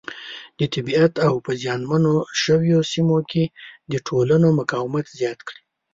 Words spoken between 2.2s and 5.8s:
شویو سیمو کې د ټولنو مقاومت زیات کړي.